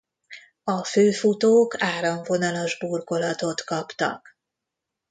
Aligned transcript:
A 0.63 0.83
főfutók 0.83 1.81
áramvonalas 1.81 2.77
burkolatot 2.77 3.63
kaptak. 3.63 4.37